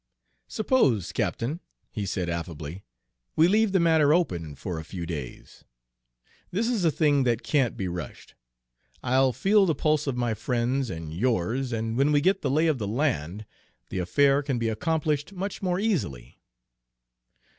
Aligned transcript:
"Suppose, 0.47 1.11
captain," 1.11 1.59
he 1.91 2.07
said 2.07 2.27
affably, 2.27 2.83
"we 3.35 3.47
leave 3.47 3.71
the 3.71 3.79
matter 3.79 4.15
open 4.15 4.55
for 4.55 4.79
a 4.79 4.83
few 4.83 5.05
days. 5.05 5.63
This 6.49 6.67
is 6.67 6.83
a 6.83 6.89
thing 6.89 7.21
that 7.25 7.43
can't 7.43 7.77
be 7.77 7.87
rushed. 7.87 8.33
I'll 9.03 9.31
feel 9.31 9.67
the 9.67 9.75
pulse 9.75 10.07
of 10.07 10.17
my 10.17 10.33
friends 10.33 10.89
and 10.89 11.13
yours, 11.13 11.71
and 11.71 11.97
when 11.99 12.11
we 12.11 12.19
get 12.19 12.41
the 12.41 12.49
lay 12.49 12.65
of 12.65 12.79
the 12.79 12.87
land, 12.87 13.45
the 13.89 13.99
affair 13.99 14.41
can 14.41 14.57
be 14.57 14.69
accomplished 14.69 15.33
much 15.33 15.61
more 15.61 15.79
easily." 15.79 16.39